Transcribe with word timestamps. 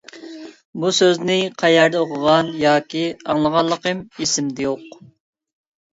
بۇ 0.83 0.89
سۆزنى 0.99 1.35
قەيەردە 1.63 2.01
ئوقۇغان 2.05 2.49
ياكى 2.63 3.03
ئاڭلىغانلىقىم 3.13 4.03
ئېسىمدە 4.25 4.67
يوق. 4.71 5.01